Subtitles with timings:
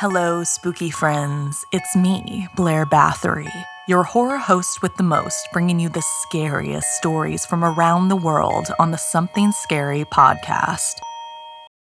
[0.00, 1.64] Hello, spooky friends.
[1.72, 3.50] It's me, Blair Bathory,
[3.88, 8.68] your horror host with the most, bringing you the scariest stories from around the world
[8.78, 10.92] on the Something Scary podcast.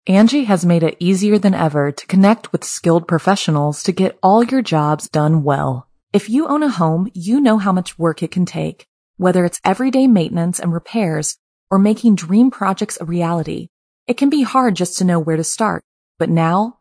[0.06, 4.45] Angi has made it easier than ever to connect with skilled professionals to get all
[4.45, 5.89] your jobs done well.
[6.13, 8.85] If you own a home, you know how much work it can take,
[9.17, 11.39] whether it's everyday maintenance and repairs
[11.71, 13.69] or making dream projects a reality.
[14.07, 15.83] It can be hard just to know where to start,
[16.19, 16.80] but now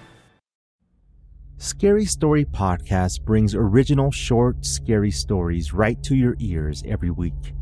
[1.61, 7.53] Scary Story Podcast brings original short, scary stories right to your ears every week.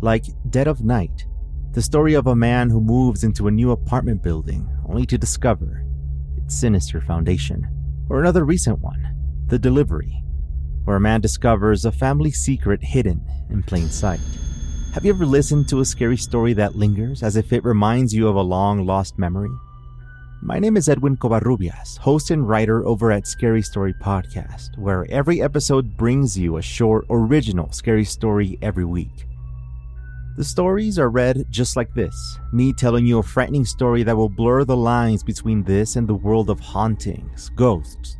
[0.00, 1.26] Like Dead of Night,
[1.72, 5.84] the story of a man who moves into a new apartment building only to discover
[6.38, 7.68] its sinister foundation.
[8.08, 9.14] Or another recent one,
[9.48, 10.24] The Delivery,
[10.84, 14.20] where a man discovers a family secret hidden in plain sight.
[14.94, 18.28] Have you ever listened to a scary story that lingers as if it reminds you
[18.28, 19.52] of a long lost memory?
[20.44, 25.40] My name is Edwin Covarrubias, host and writer over at Scary Story Podcast, where every
[25.40, 29.28] episode brings you a short, original scary story every week.
[30.36, 34.28] The stories are read just like this me telling you a frightening story that will
[34.28, 38.16] blur the lines between this and the world of hauntings, ghosts,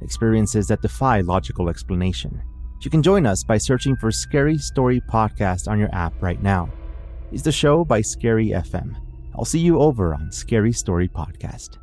[0.00, 2.40] experiences that defy logical explanation.
[2.82, 6.70] You can join us by searching for Scary Story Podcast on your app right now.
[7.32, 9.03] It's the show by Scary FM.
[9.34, 11.78] I'll see you over on Scary Story Podcast.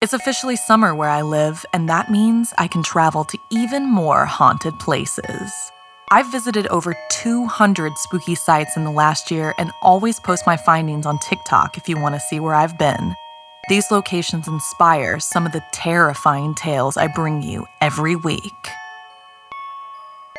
[0.00, 4.26] It's officially summer where I live, and that means I can travel to even more
[4.26, 5.50] haunted places.
[6.10, 11.06] I've visited over 200 spooky sites in the last year and always post my findings
[11.06, 13.14] on TikTok if you want to see where I've been.
[13.70, 18.42] These locations inspire some of the terrifying tales I bring you every week.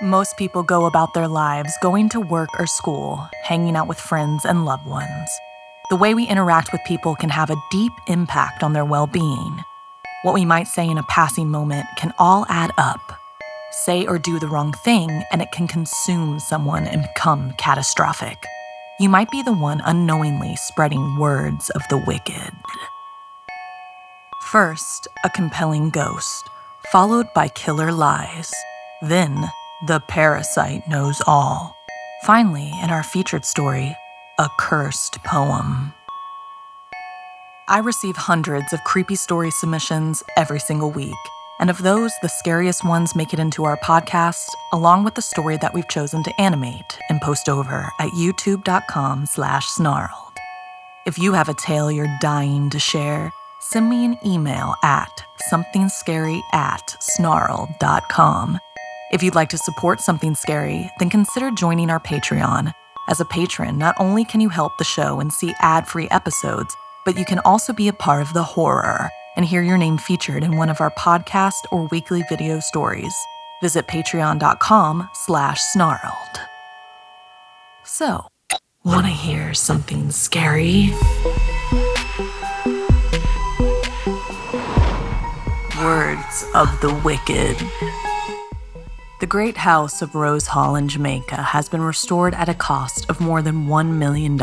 [0.02, 4.46] Most people go about their lives going to work or school, hanging out with friends
[4.46, 5.30] and loved ones.
[5.92, 9.64] The way we interact with people can have a deep impact on their well being.
[10.24, 13.00] What we might say in a passing moment can all add up.
[13.84, 18.44] Say or do the wrong thing, and it can consume someone and become catastrophic.
[19.00, 22.52] You might be the one unknowingly spreading words of the wicked.
[24.42, 26.50] First, a compelling ghost,
[26.92, 28.52] followed by killer lies.
[29.04, 29.52] Then,
[29.86, 31.76] the parasite knows all.
[32.24, 33.96] Finally, in our featured story,
[34.38, 35.94] a cursed poem.
[37.70, 41.16] I receive hundreds of creepy story submissions every single week,
[41.60, 45.58] and of those, the scariest ones make it into our podcast, along with the story
[45.58, 50.34] that we've chosen to animate and post over at youtube.com slash snarled.
[51.08, 53.32] If you have a tale you're dying to share,
[53.62, 56.98] send me an email at somethingscary at.
[59.12, 62.74] If you'd like to support Something Scary, then consider joining our Patreon
[63.08, 66.76] as a patron, not only can you help the show and see ad free episodes,
[67.06, 70.44] but you can also be a part of the horror and hear your name featured
[70.44, 73.14] in one of our podcast or weekly video stories.
[73.62, 76.40] Visit patreon.com slash snarled.
[77.84, 78.28] So,
[78.84, 80.90] want to hear something scary?
[85.82, 88.05] Words of the Wicked.
[89.22, 93.22] The great house of Rose Hall in Jamaica has been restored at a cost of
[93.22, 94.38] more than $1 million.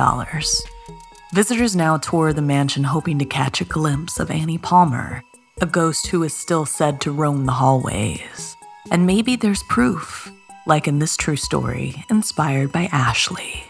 [1.35, 5.23] Visitors now tour the mansion hoping to catch a glimpse of Annie Palmer,
[5.61, 8.57] a ghost who is still said to roam the hallways.
[8.91, 10.33] And maybe there's proof,
[10.67, 13.65] like in this true story inspired by Ashley.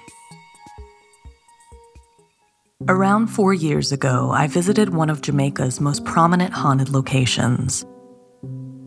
[2.89, 7.85] Around four years ago, I visited one of Jamaica's most prominent haunted locations,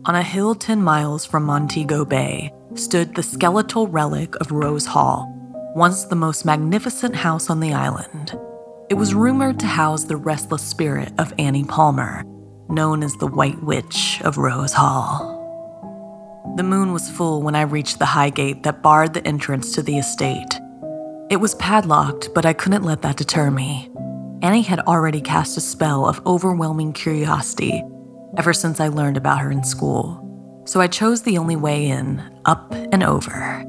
[0.06, 5.26] On a hill 10 miles from Montego Bay stood the skeletal relic of Rose Hall,
[5.74, 8.38] once the most magnificent house on the island.
[8.88, 12.22] It was rumored to house the restless spirit of Annie Palmer,
[12.68, 15.34] known as the White Witch of Rose Hall.
[16.56, 19.82] The moon was full when I reached the high gate that barred the entrance to
[19.82, 20.54] the estate.
[21.30, 23.90] It was padlocked, but I couldn't let that deter me.
[24.40, 27.82] Annie had already cast a spell of overwhelming curiosity
[28.36, 30.22] ever since I learned about her in school,
[30.66, 33.64] so I chose the only way in, up and over.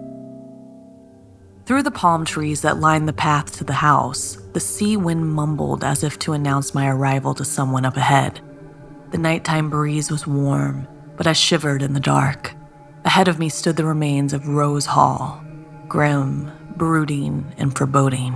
[1.66, 5.84] Through the palm trees that lined the path to the house, the sea wind mumbled
[5.84, 8.40] as if to announce my arrival to someone up ahead.
[9.12, 10.88] The nighttime breeze was warm,
[11.18, 12.54] but I shivered in the dark.
[13.04, 15.44] Ahead of me stood the remains of Rose Hall,
[15.88, 18.34] grim, brooding, and foreboding.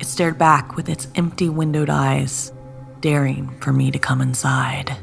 [0.00, 2.52] It stared back with its empty windowed eyes,
[3.00, 4.96] daring for me to come inside.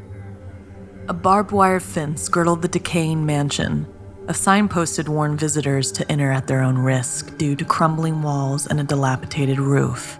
[1.09, 3.87] A barbed wire fence girdled the decaying mansion.
[4.27, 8.67] A sign posted warned visitors to enter at their own risk due to crumbling walls
[8.67, 10.19] and a dilapidated roof.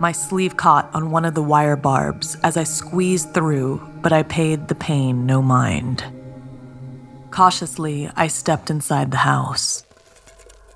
[0.00, 4.24] My sleeve caught on one of the wire barbs as I squeezed through, but I
[4.24, 6.02] paid the pain no mind.
[7.30, 9.84] Cautiously, I stepped inside the house.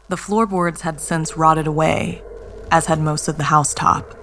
[0.08, 2.23] The floorboards had since rotted away,
[2.70, 4.17] as had most of the housetop.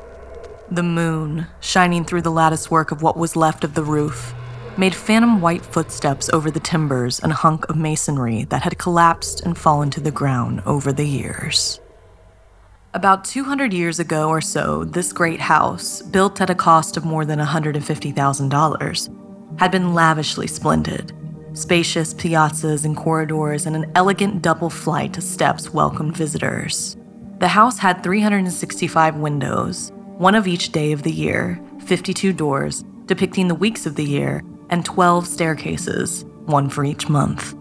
[0.72, 4.34] The moon, shining through the latticework of what was left of the roof,
[4.78, 9.58] made phantom white footsteps over the timbers and hunk of masonry that had collapsed and
[9.58, 11.80] fallen to the ground over the years.
[12.94, 17.24] About 200 years ago or so, this great house, built at a cost of more
[17.24, 21.14] than $150,000, had been lavishly splendid.
[21.54, 26.98] Spacious piazzas and corridors and an elegant double flight of steps welcomed visitors.
[27.40, 33.48] The house had 365 windows, one of each day of the year, 52 doors, depicting
[33.48, 37.54] the weeks of the year, and 12 staircases, one for each month.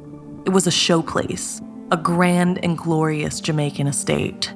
[0.46, 1.60] It was a showplace,
[1.92, 4.54] a grand and glorious Jamaican estate.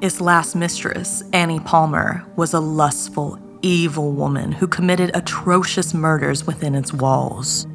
[0.00, 6.74] Its last mistress, Annie Palmer, was a lustful, evil woman who committed atrocious murders within
[6.74, 7.66] its walls.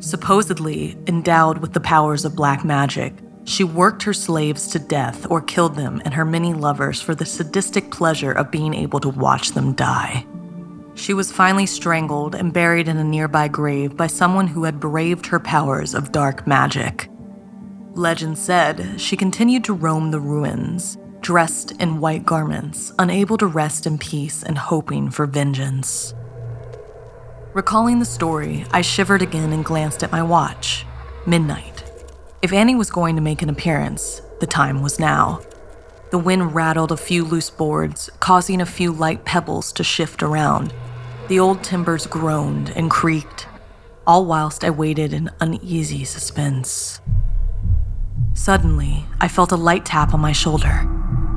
[0.00, 3.14] Supposedly endowed with the powers of black magic,
[3.44, 7.26] she worked her slaves to death or killed them and her many lovers for the
[7.26, 10.26] sadistic pleasure of being able to watch them die.
[10.94, 15.26] She was finally strangled and buried in a nearby grave by someone who had braved
[15.26, 17.10] her powers of dark magic.
[17.94, 23.86] Legend said she continued to roam the ruins, dressed in white garments, unable to rest
[23.86, 26.14] in peace and hoping for vengeance.
[27.54, 30.86] Recalling the story, I shivered again and glanced at my watch.
[31.26, 31.84] Midnight.
[32.42, 35.40] If Annie was going to make an appearance, the time was now.
[36.10, 40.72] The wind rattled a few loose boards, causing a few light pebbles to shift around
[41.28, 43.46] the old timbers groaned and creaked,
[44.06, 47.00] all whilst I waited in uneasy suspense.
[48.34, 50.82] Suddenly, I felt a light tap on my shoulder.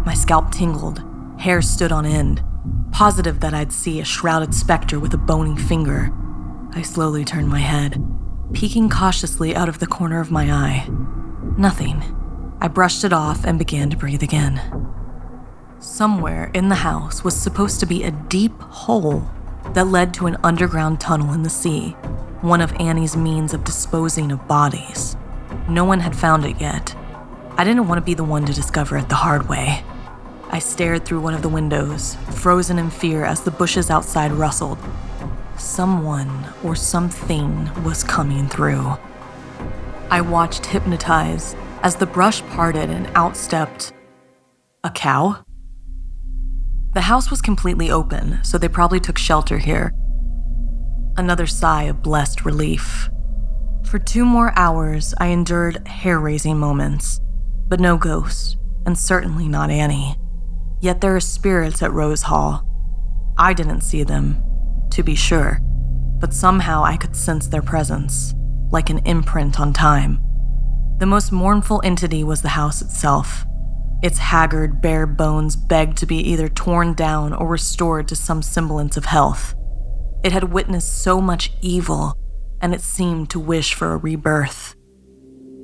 [0.06, 1.04] My scalp tingled,
[1.39, 2.44] hair stood on end,
[2.92, 6.12] positive that I'd see a shrouded specter with a bony finger.
[6.74, 8.04] I slowly turned my head,
[8.54, 10.89] peeking cautiously out of the corner of my eye.
[11.57, 12.04] Nothing.
[12.60, 14.62] I brushed it off and began to breathe again.
[15.80, 19.30] Somewhere in the house was supposed to be a deep hole
[19.73, 21.91] that led to an underground tunnel in the sea,
[22.41, 25.15] one of Annie's means of disposing of bodies.
[25.67, 26.95] No one had found it yet.
[27.57, 29.83] I didn't want to be the one to discover it the hard way.
[30.50, 34.77] I stared through one of the windows, frozen in fear as the bushes outside rustled.
[35.57, 38.97] Someone or something was coming through.
[40.09, 43.93] I watched hypnotized as the brush parted and out stepped
[44.83, 45.43] a cow?
[46.98, 49.94] The house was completely open, so they probably took shelter here.
[51.16, 53.08] Another sigh of blessed relief.
[53.86, 57.22] For two more hours, I endured hair raising moments,
[57.68, 60.16] but no ghost, and certainly not Annie.
[60.82, 62.68] Yet there are spirits at Rose Hall.
[63.38, 64.42] I didn't see them,
[64.89, 65.60] to be sure,
[66.20, 68.34] but somehow I could sense their presence,
[68.72, 70.20] like an imprint on time.
[70.98, 73.46] The most mournful entity was the house itself.
[74.04, 78.96] Its haggard, bare bones begged to be either torn down or restored to some semblance
[78.96, 79.56] of health.
[80.24, 82.16] It had witnessed so much evil,
[82.62, 84.75] and it seemed to wish for a rebirth.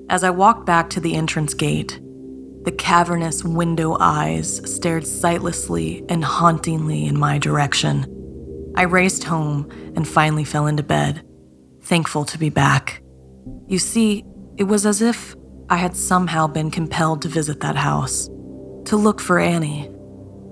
[0.10, 2.00] As I walked back to the entrance gate,
[2.64, 8.06] the cavernous window eyes stared sightlessly and hauntingly in my direction.
[8.76, 11.24] I raced home and finally fell into bed,
[11.82, 13.04] thankful to be back.
[13.68, 14.24] You see,
[14.58, 15.36] it was as if
[15.74, 18.28] I had somehow been compelled to visit that house,
[18.86, 19.90] to look for Annie.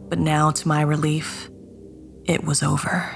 [0.10, 1.48] But now, to my relief,
[2.26, 3.08] it was over.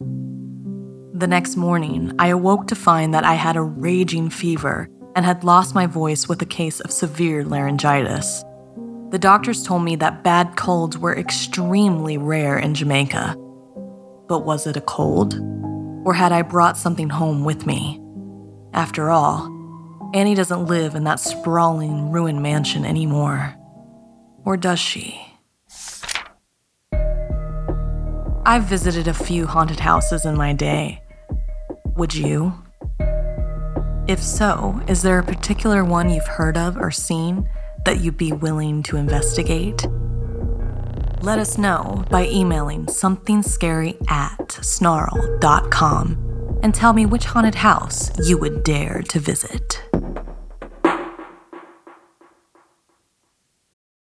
[0.00, 5.44] The next morning, I awoke to find that I had a raging fever and had
[5.44, 8.42] lost my voice with a case of severe laryngitis.
[9.10, 13.36] The doctors told me that bad colds were extremely rare in Jamaica.
[14.26, 15.34] But was it a cold?
[16.04, 18.02] Or had I brought something home with me?
[18.72, 19.54] After all,
[20.14, 23.54] Annie doesn't live in that sprawling, ruined mansion anymore.
[24.44, 25.20] Or does she?
[28.46, 31.02] I've visited a few haunted houses in my day.
[31.96, 32.54] Would you?
[34.08, 37.46] If so, is there a particular one you've heard of or seen
[37.84, 39.86] that you'd be willing to investigate?
[41.20, 46.24] Let us know by emailing somethingscary at snarl.com
[46.62, 49.87] and tell me which haunted house you would dare to visit.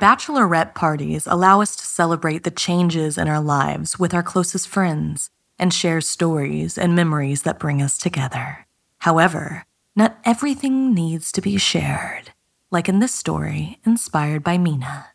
[0.00, 5.30] Bachelorette parties allow us to celebrate the changes in our lives with our closest friends
[5.58, 8.66] and share stories and memories that bring us together.
[8.98, 12.32] However, not everything needs to be shared,
[12.70, 15.13] like in this story inspired by Mina.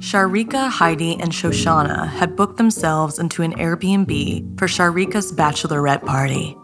[0.00, 6.56] Sharika, Heidi, and Shoshana had booked themselves into an Airbnb for Sharika's bachelorette party.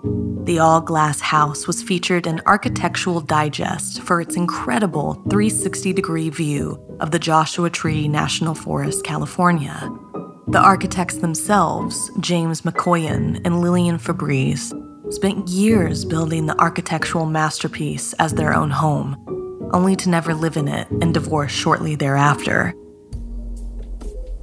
[0.44, 6.82] The all glass house was featured in Architectural Digest for its incredible 360 degree view
[6.98, 9.86] of the Joshua Tree National Forest, California.
[10.48, 14.72] The architects themselves, James McCoyan and Lillian Fabrice,
[15.10, 19.14] spent years building the architectural masterpiece as their own home,
[19.74, 22.74] only to never live in it and divorce shortly thereafter.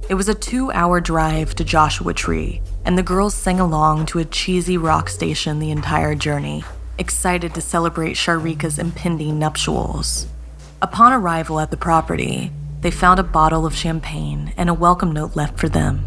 [0.06, 4.18] It was a two hour drive to Joshua Tree, and the girls sang along to
[4.18, 6.62] a cheesy rock station the entire journey,
[6.98, 10.26] excited to celebrate Sharika's impending nuptials.
[10.82, 15.36] Upon arrival at the property, they found a bottle of champagne and a welcome note
[15.36, 16.04] left for them.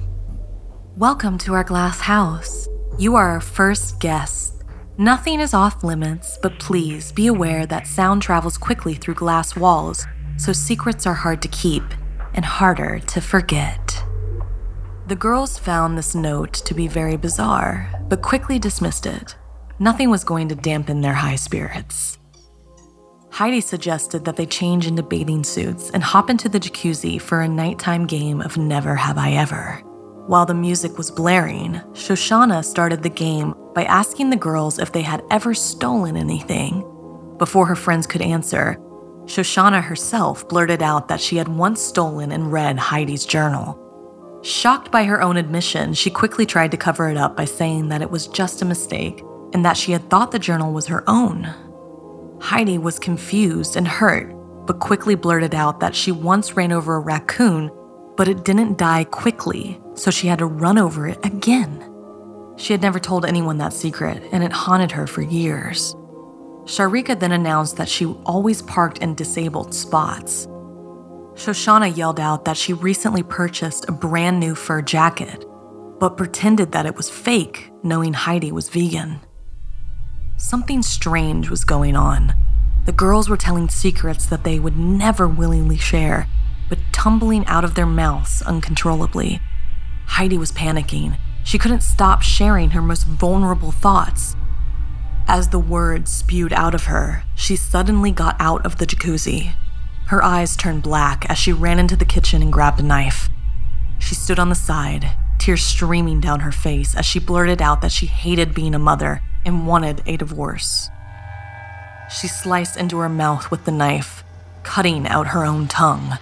[0.95, 2.67] Welcome to our glass house.
[2.99, 4.63] You are our first guest.
[4.99, 10.05] Nothing is off limits, but please be aware that sound travels quickly through glass walls,
[10.37, 11.83] so secrets are hard to keep
[12.35, 13.86] and harder to forget.
[15.07, 19.37] The girls found this note to be very bizarre, but quickly dismissed it.
[19.79, 22.17] Nothing was going to dampen their high spirits.
[23.29, 27.47] Heidi suggested that they change into bathing suits and hop into the jacuzzi for a
[27.47, 29.81] nighttime game of Never Have I Ever.
[30.25, 35.03] While the music was blaring, Shoshana started the game by asking the girls if they
[35.03, 36.81] had ever stolen anything.
[37.37, 38.75] Before her friends could answer,
[39.23, 43.81] Shoshana herself blurted out that she had once stolen and read Heidi's journal.
[44.47, 48.01] Shocked by her own admission, she quickly tried to cover it up by saying that
[48.01, 51.53] it was just a mistake and that she had thought the journal was her own.
[52.39, 54.33] Heidi was confused and hurt,
[54.65, 57.69] but quickly blurted out that she once ran over a raccoon,
[58.15, 61.83] but it didn't die quickly, so she had to run over it again.
[62.55, 65.93] She had never told anyone that secret, and it haunted her for years.
[66.63, 70.47] Sharika then announced that she always parked in disabled spots.
[71.37, 75.45] Shoshana yelled out that she recently purchased a brand new fur jacket,
[75.99, 79.19] but pretended that it was fake, knowing Heidi was vegan.
[80.37, 82.33] Something strange was going on.
[82.87, 86.27] The girls were telling secrets that they would never willingly share,
[86.69, 89.39] but tumbling out of their mouths uncontrollably.
[90.07, 91.19] Heidi was panicking.
[91.43, 94.35] She couldn't stop sharing her most vulnerable thoughts.
[95.27, 99.53] As the words spewed out of her, she suddenly got out of the jacuzzi.
[100.07, 103.29] Her eyes turned black as she ran into the kitchen and grabbed a knife.
[103.99, 107.91] She stood on the side, tears streaming down her face as she blurted out that
[107.91, 110.89] she hated being a mother and wanted a divorce.
[112.09, 114.23] She sliced into her mouth with the knife,
[114.63, 116.17] cutting out her own tongue,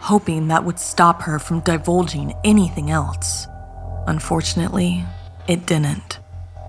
[0.00, 3.46] hoping that would stop her from divulging anything else.
[4.08, 5.04] Unfortunately,
[5.46, 6.18] it didn't.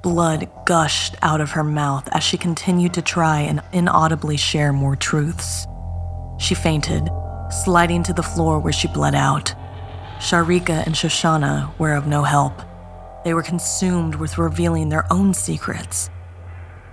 [0.04, 4.96] Blood gushed out of her mouth as she continued to try and inaudibly share more
[4.96, 5.66] truths.
[6.44, 7.10] She fainted,
[7.50, 9.56] sliding to the floor where she bled out.
[10.20, 12.62] Sharika and Shoshana were of no help.
[13.24, 16.10] They were consumed with revealing their own secrets.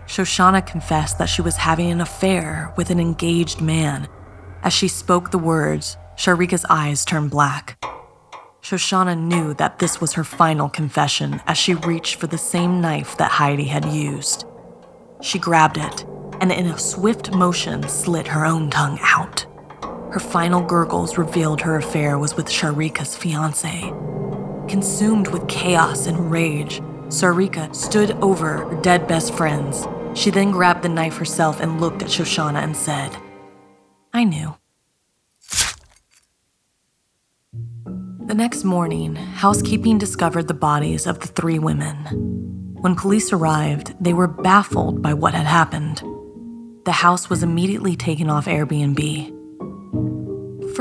[0.06, 4.06] Shoshana confessed that she was having an affair with an engaged man.
[4.62, 7.84] As she spoke the words, Sharika's eyes turned black.
[8.62, 13.16] Shoshana knew that this was her final confession as she reached for the same knife
[13.16, 14.44] that Heidi had used.
[15.20, 16.04] She grabbed it
[16.40, 19.46] and, in a swift motion, slit her own tongue out.
[20.12, 23.92] Her final gurgles revealed her affair was with Sharika's fiance.
[24.68, 29.86] Consumed with chaos and rage, Sharika stood over her dead best friends.
[30.14, 33.16] She then grabbed the knife herself and looked at Shoshana and said,
[34.12, 34.56] I knew.
[38.26, 41.96] The next morning, housekeeping discovered the bodies of the three women.
[42.80, 46.02] When police arrived, they were baffled by what had happened.
[46.84, 49.40] The house was immediately taken off Airbnb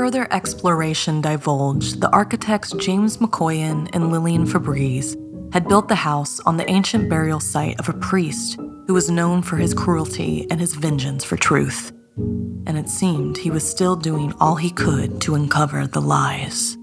[0.00, 5.14] further exploration divulged, the architects James McCoyan and Lillian Febreze
[5.52, 9.42] had built the house on the ancient burial site of a priest who was known
[9.42, 11.92] for his cruelty and his vengeance for truth.
[12.16, 16.78] And it seemed he was still doing all he could to uncover the lies.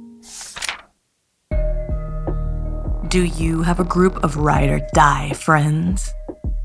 [3.07, 6.13] Do you have a group of ride or die friends?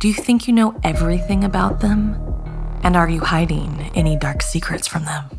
[0.01, 2.32] Do you think you know everything about them?
[2.85, 5.31] And are you hiding any dark secrets from them?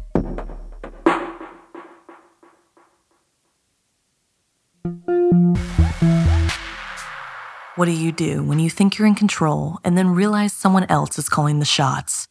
[7.76, 11.18] What do you do when you think you're in control and then realize someone else
[11.18, 12.28] is calling the shots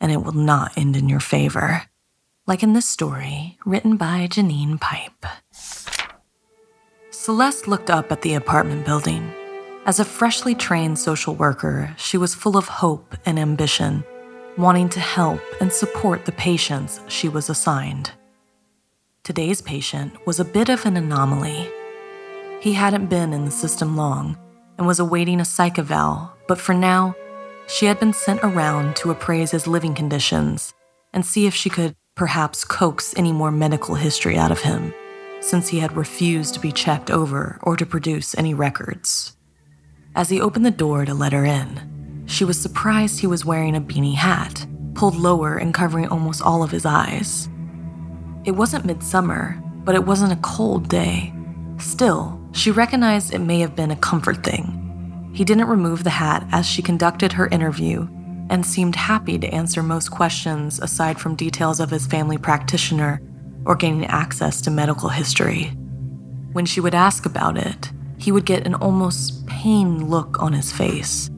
[0.00, 1.82] and it will not end in your favor?
[2.46, 5.24] Like in this story written by Janine Pipe.
[7.10, 9.32] Celeste looked up at the apartment building.
[9.86, 14.04] As a freshly trained social worker, she was full of hope and ambition,
[14.58, 18.12] wanting to help and support the patients she was assigned.
[19.22, 21.70] Today's patient was a bit of an anomaly.
[22.60, 24.36] He hadn't been in the system long
[24.78, 27.14] and was awaiting a psych eval, but for now,
[27.68, 30.74] she had been sent around to appraise his living conditions
[31.12, 34.92] and see if she could perhaps coax any more medical history out of him,
[35.40, 39.36] since he had refused to be checked over or to produce any records.
[40.14, 41.99] As he opened the door to let her in,
[42.30, 44.64] she was surprised he was wearing a beanie hat,
[44.94, 47.48] pulled lower and covering almost all of his eyes.
[48.44, 51.34] It wasn't midsummer, but it wasn't a cold day.
[51.78, 55.32] Still, she recognized it may have been a comfort thing.
[55.34, 58.06] He didn't remove the hat as she conducted her interview
[58.48, 63.20] and seemed happy to answer most questions aside from details of his family practitioner
[63.64, 65.64] or gaining access to medical history.
[66.52, 70.70] When she would ask about it, he would get an almost pained look on his
[70.70, 71.28] face.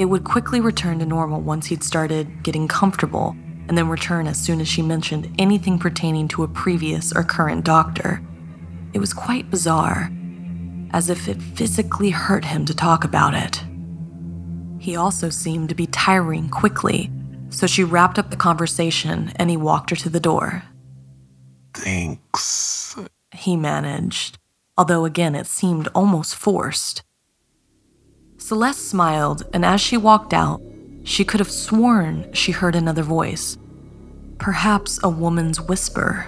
[0.00, 3.36] It would quickly return to normal once he'd started getting comfortable,
[3.68, 7.66] and then return as soon as she mentioned anything pertaining to a previous or current
[7.66, 8.22] doctor.
[8.94, 10.10] It was quite bizarre,
[10.92, 13.62] as if it physically hurt him to talk about it.
[14.78, 17.12] He also seemed to be tiring quickly,
[17.50, 20.62] so she wrapped up the conversation and he walked her to the door.
[21.74, 22.96] Thanks.
[23.32, 24.38] He managed,
[24.78, 27.02] although again it seemed almost forced.
[28.50, 30.60] Celeste smiled, and as she walked out,
[31.04, 33.56] she could have sworn she heard another voice.
[34.38, 36.26] Perhaps a woman's whisper.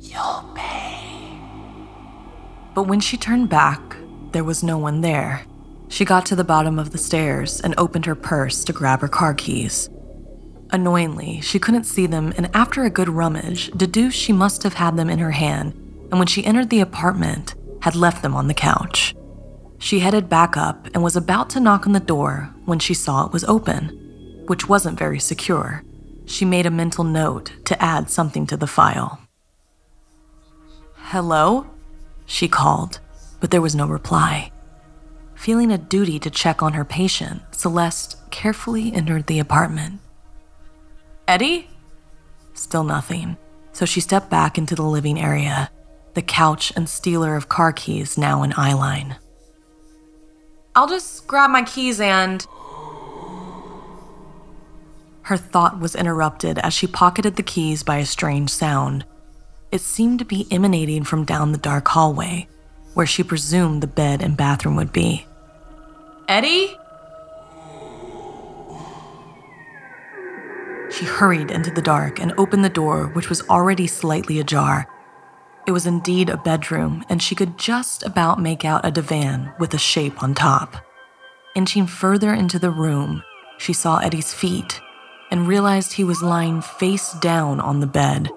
[0.00, 1.38] You'll pay.
[2.74, 3.80] But when she turned back,
[4.32, 5.46] there was no one there.
[5.86, 9.06] She got to the bottom of the stairs and opened her purse to grab her
[9.06, 9.88] car keys.
[10.72, 14.96] Annoyingly, she couldn't see them, and after a good rummage, deduced she must have had
[14.96, 15.74] them in her hand,
[16.10, 19.14] and when she entered the apartment, had left them on the couch.
[19.78, 23.24] She headed back up and was about to knock on the door when she saw
[23.24, 25.84] it was open, which wasn't very secure.
[26.26, 29.20] She made a mental note to add something to the file.
[30.94, 31.66] Hello?
[32.26, 33.00] She called,
[33.40, 34.52] but there was no reply.
[35.34, 40.00] Feeling a duty to check on her patient, Celeste carefully entered the apartment.
[41.26, 41.70] Eddie?
[42.52, 43.36] Still nothing.
[43.72, 45.70] So she stepped back into the living area,
[46.14, 49.16] the couch and stealer of car keys now in eyeline.
[50.78, 52.46] I'll just grab my keys and.
[55.22, 59.04] Her thought was interrupted as she pocketed the keys by a strange sound.
[59.72, 62.46] It seemed to be emanating from down the dark hallway,
[62.94, 65.26] where she presumed the bed and bathroom would be.
[66.28, 66.76] Eddie?
[70.92, 74.88] She hurried into the dark and opened the door, which was already slightly ajar.
[75.68, 79.74] It was indeed a bedroom, and she could just about make out a divan with
[79.74, 80.76] a shape on top.
[81.54, 83.22] Inching further into the room,
[83.58, 84.80] she saw Eddie's feet
[85.30, 88.30] and realized he was lying face down on the bed.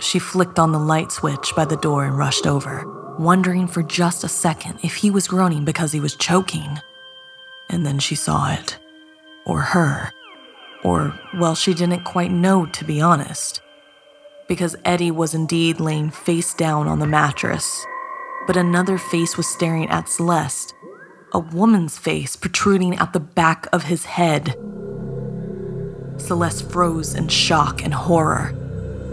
[0.00, 2.84] She flicked on the light switch by the door and rushed over,
[3.18, 6.78] wondering for just a second if he was groaning because he was choking.
[7.70, 8.78] And then she saw it.
[9.46, 10.12] Or her.
[10.84, 13.62] Or, well, she didn't quite know, to be honest.
[14.50, 17.86] Because Eddie was indeed laying face down on the mattress.
[18.48, 20.74] But another face was staring at Celeste.
[21.32, 24.56] A woman's face protruding at the back of his head.
[26.16, 28.48] Celeste froze in shock and horror.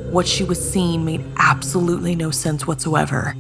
[0.10, 3.36] What she was seeing made absolutely no sense whatsoever.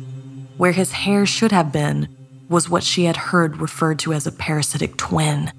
[0.58, 2.16] Where his hair should have been
[2.48, 5.52] was what she had heard referred to as a parasitic twin.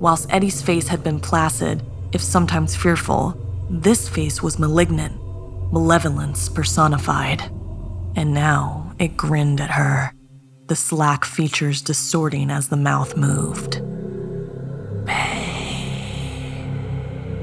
[0.00, 3.36] Whilst Eddie's face had been placid, if sometimes fearful,
[3.70, 5.21] this face was malignant,
[5.72, 7.42] malevolence personified.
[8.14, 10.12] And now it grinned at her,
[10.68, 13.82] the slack features distorting as the mouth moved.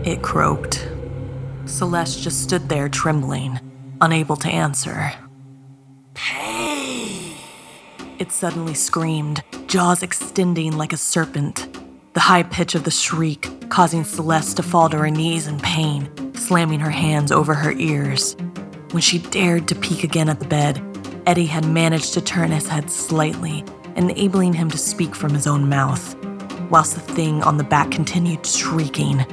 [0.06, 0.88] It croaked.
[1.66, 3.60] Celeste just stood there trembling,
[4.00, 5.12] unable to answer.
[8.18, 11.68] It suddenly screamed, jaws extending like a serpent.
[12.14, 16.10] The high pitch of the shriek causing Celeste to fall to her knees in pain,
[16.40, 18.36] slamming her hands over her ears.
[18.92, 20.82] When she dared to peek again at the bed,
[21.28, 23.64] Eddie had managed to turn his head slightly,
[23.96, 26.16] enabling him to speak from his own mouth,
[26.72, 29.26] whilst the thing on the back continued shrieking.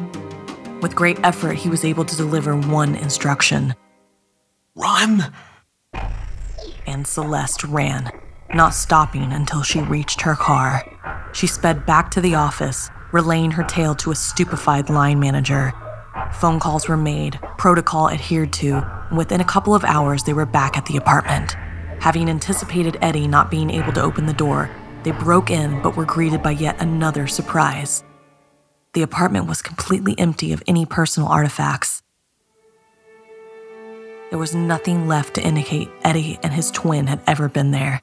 [0.83, 3.75] With great effort, he was able to deliver one instruction
[4.75, 5.33] Run!
[6.87, 8.11] And Celeste ran,
[8.53, 10.85] not stopping until she reached her car.
[11.33, 15.73] She sped back to the office, relaying her tale to a stupefied line manager.
[16.33, 18.77] Phone calls were made, protocol adhered to,
[19.09, 21.57] and within a couple of hours, they were back at the apartment.
[22.01, 24.71] Having anticipated Eddie not being able to open the door,
[25.03, 28.05] they broke in but were greeted by yet another surprise.
[28.93, 32.03] The apartment was completely empty of any personal artifacts.
[34.31, 38.03] There was nothing left to indicate Eddie and his twin had ever been there.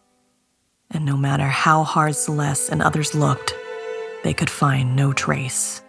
[0.89, 3.53] And no matter how hard Celeste and others looked,
[4.23, 5.82] they could find no trace.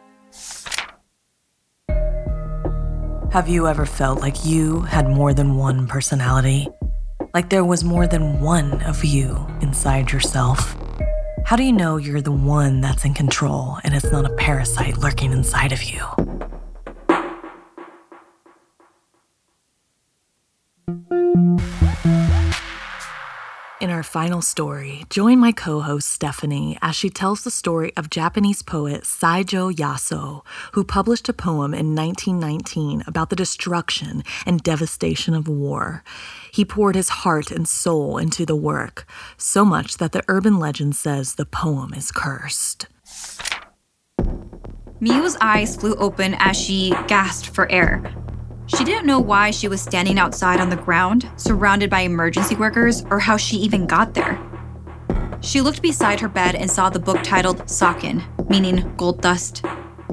[3.35, 6.69] Have you ever felt like you had more than one personality?
[7.35, 10.77] Like there was more than one of you inside yourself?
[11.45, 14.99] How do you know you're the one that's in control and it's not a parasite
[14.99, 16.07] lurking inside of you?
[23.81, 28.09] In our final story, join my co host Stephanie as she tells the story of
[28.09, 35.35] Japanese poet Saijo Yaso, who published a poem in 1919 about the destruction and devastation
[35.35, 36.05] of war.
[36.53, 39.07] He poured his heart and soul into the work,
[39.37, 42.87] so much that the urban legend says the poem is cursed.
[45.01, 48.24] Miu's eyes flew open as she gasped for air.
[48.67, 53.05] She didn't know why she was standing outside on the ground, surrounded by emergency workers,
[53.11, 54.41] or how she even got there.
[55.43, 59.63] She looked beside her bed and saw the book titled Sakin, meaning gold dust,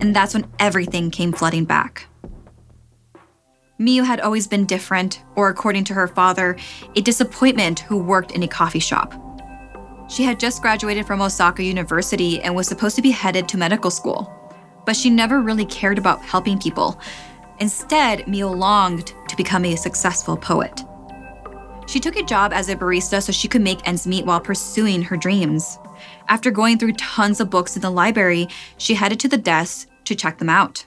[0.02, 2.08] and that's when everything came flooding back.
[3.80, 6.58] Miu had always been different, or according to her father,
[6.96, 9.14] a disappointment who worked in a coffee shop.
[10.10, 13.90] She had just graduated from Osaka University and was supposed to be headed to medical
[13.90, 14.30] school,
[14.86, 17.00] but she never really cared about helping people.
[17.62, 20.82] Instead, Miu longed to become a successful poet.
[21.86, 25.04] She took a job as a barista so she could make ends meet while pursuing
[25.04, 25.78] her dreams.
[26.28, 28.48] After going through tons of books in the library,
[28.80, 30.84] she headed to the desk to check them out.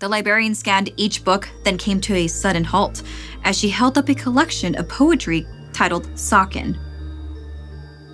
[0.00, 3.04] The librarian scanned each book, then came to a sudden halt
[3.44, 6.74] as she held up a collection of poetry titled Sakin.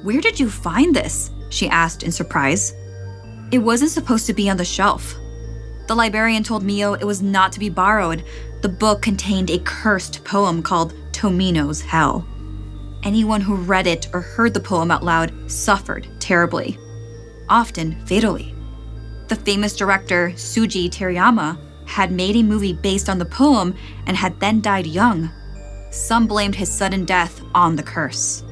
[0.03, 1.31] Where did you find this?
[1.49, 2.75] she asked in surprise.
[3.53, 5.19] It wasn't supposed to be on the shelf.
[5.88, 8.22] The librarian told Mio it was not to be borrowed.
[8.61, 12.29] The book contained a cursed poem called Tomino's Hell.
[13.03, 16.79] Anyone who read it or heard the poem out loud suffered terribly,
[17.48, 18.55] often fatally.
[19.29, 23.74] The famous director Shuji Terayama had made a movie based on the poem
[24.07, 25.31] and had then died young.
[25.90, 28.44] Some blamed his sudden death on the curse.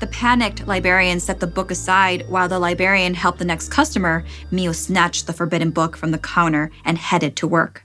[0.00, 4.24] The panicked librarian set the book aside while the librarian helped the next customer.
[4.52, 7.84] Mio snatched the forbidden book from the counter and headed to work.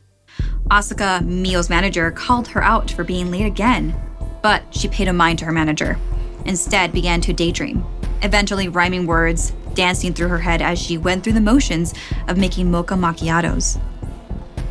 [0.69, 3.95] Asuka, Mio's manager, called her out for being late again,
[4.43, 5.97] but she paid no mind to her manager.
[6.45, 7.83] Instead, began to daydream,
[8.21, 11.93] eventually rhyming words, dancing through her head as she went through the motions
[12.27, 13.79] of making mocha macchiatos.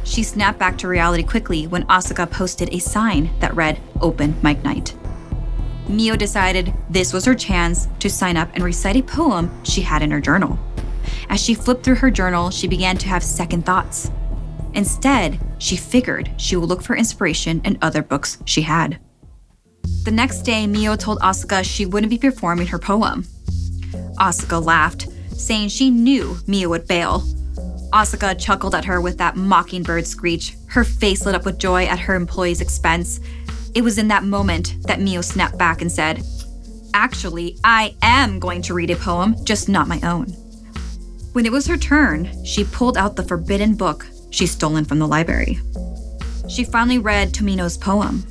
[0.05, 4.63] She snapped back to reality quickly when Asuka posted a sign that read Open Mic
[4.63, 4.95] Night.
[5.93, 10.03] Mio decided this was her chance to sign up and recite a poem she had
[10.03, 10.59] in her journal.
[11.29, 14.11] As she flipped through her journal, she began to have second thoughts.
[14.75, 18.99] Instead, she figured she would look for inspiration in other books she had.
[20.05, 23.25] The next day, Mio told Asuka she wouldn't be performing her poem.
[24.19, 27.23] Asuka laughed, saying she knew Mio would bail.
[27.93, 31.99] Asuka chuckled at her with that mockingbird screech, her face lit up with joy at
[31.99, 33.21] her employee's expense.
[33.75, 36.23] It was in that moment that Mio snapped back and said,
[36.95, 40.27] Actually, I am going to read a poem, just not my own.
[41.33, 45.09] When it was her turn, she pulled out the forbidden book she'd stolen from the
[45.09, 45.59] library.
[46.49, 48.25] She finally read Tomino's poem.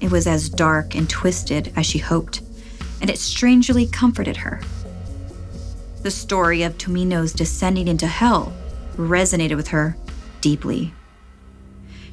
[0.00, 2.42] It was as dark and twisted as she hoped,
[3.00, 4.60] and it strangely comforted her.
[6.02, 8.52] The story of Tomino's descending into hell
[8.96, 9.96] resonated with her
[10.40, 10.94] deeply.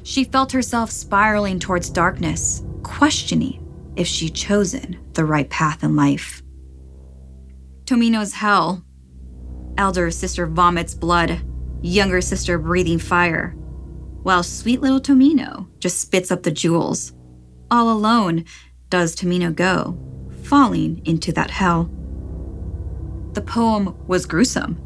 [0.04, 6.42] She felt herself spiraling towards darkness, questioning if she'd chosen the right path in life.
[7.86, 8.84] Tomino's hell.
[9.78, 11.40] Elder sister vomits blood,
[11.80, 13.56] younger sister breathing fire,
[14.22, 17.14] while sweet little Tomino just spits up the jewels.
[17.70, 18.44] All alone
[18.90, 19.98] does Tomino go,
[20.42, 21.90] falling into that hell.
[23.32, 24.78] The poem was gruesome,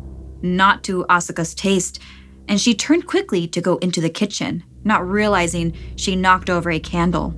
[0.43, 2.01] not to Asuka's taste,
[2.47, 6.81] and she turned quickly to go into the kitchen, not realizing she knocked over a
[6.81, 7.35] candle.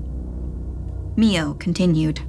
[1.17, 2.23] Mio continued.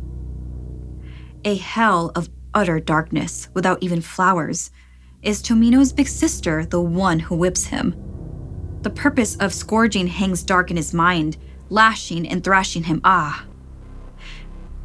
[1.45, 4.71] A hell of utter darkness without even flowers.
[5.21, 7.95] Is Tomino's big sister the one who whips him?
[8.81, 11.37] The purpose of scourging hangs dark in his mind,
[11.69, 12.99] lashing and thrashing him.
[13.03, 13.45] Ah.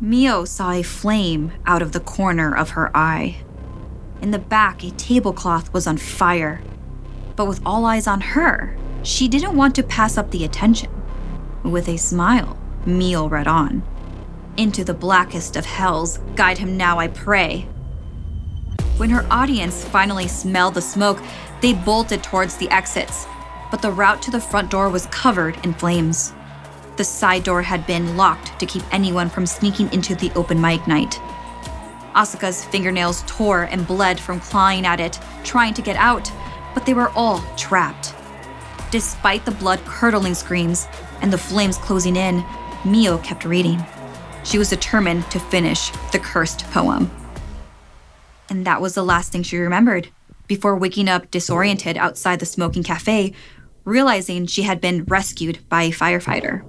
[0.01, 3.39] Mio saw a flame out of the corner of her eye.
[4.21, 6.63] In the back, a tablecloth was on fire.
[7.35, 10.91] But with all eyes on her, she didn't want to pass up the attention.
[11.63, 13.85] With a smile, Mio read on.
[14.57, 17.69] Into the blackest of hells, guide him now, I pray.
[18.97, 21.23] When her audience finally smelled the smoke,
[21.61, 23.29] they bolted towards the exits,
[23.71, 26.33] but the route to the front door was covered in flames.
[26.97, 30.85] The side door had been locked to keep anyone from sneaking into the open mic
[30.89, 31.21] night.
[32.17, 36.29] Asuka's fingernails tore and bled from clawing at it, trying to get out,
[36.75, 38.16] but they were all trapped.
[38.91, 40.87] Despite the blood curdling screams
[41.21, 42.45] and the flames closing in,
[42.85, 43.85] Mio kept reading.
[44.45, 47.11] She was determined to finish the cursed poem.
[48.49, 50.09] And that was the last thing she remembered
[50.47, 53.33] before waking up disoriented outside the smoking cafe,
[53.85, 56.65] realizing she had been rescued by a firefighter.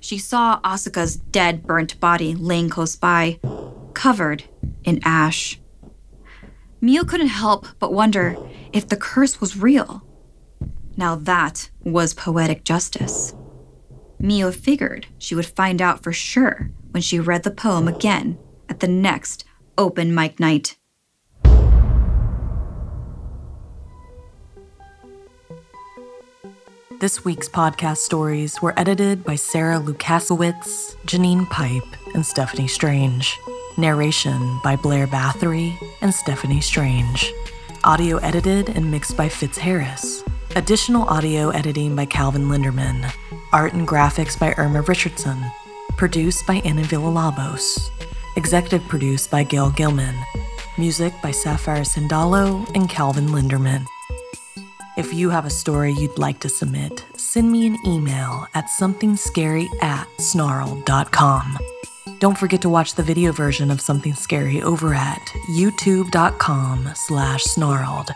[0.00, 3.40] She saw Asuka's dead, burnt body laying close by,
[3.94, 4.44] covered
[4.84, 5.58] in ash.
[6.82, 8.36] Mio couldn't help but wonder
[8.74, 10.02] if the curse was real.
[10.96, 13.34] Now that was poetic justice.
[14.18, 18.80] Mio figured she would find out for sure when she read the poem again at
[18.80, 19.44] the next
[19.76, 20.76] open mic night.
[27.00, 31.82] This week's podcast stories were edited by Sarah Lukasiewicz, Janine Pipe,
[32.14, 33.36] and Stephanie Strange.
[33.76, 37.30] Narration by Blair Bathory and Stephanie Strange.
[37.82, 40.22] Audio edited and mixed by Fitz Harris.
[40.56, 43.12] Additional audio editing by Calvin Linderman.
[43.52, 45.44] Art and graphics by Irma Richardson.
[45.96, 47.90] Produced by Anna Villalobos.
[48.36, 50.14] Executive produced by Gail Gilman.
[50.78, 53.84] Music by Sapphire Sindalo and Calvin Linderman.
[54.96, 59.66] If you have a story you'd like to submit, send me an email at somethingscary
[59.82, 61.58] at snarled.com.
[62.20, 68.12] Don't forget to watch the video version of Something Scary over at youtube.com slash snarled.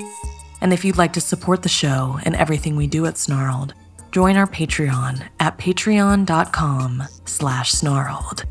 [0.61, 3.75] And if you'd like to support the show and everything we do at Snarled,
[4.11, 8.45] join our Patreon at patreon.com slash snarled.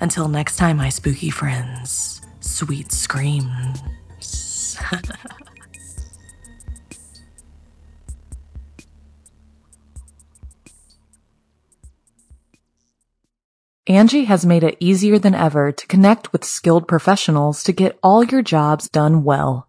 [0.00, 3.80] Until next time, my spooky friends, sweet screams.
[13.88, 18.22] Angi has made it easier than ever to connect with skilled professionals to get all
[18.22, 19.68] your jobs done well.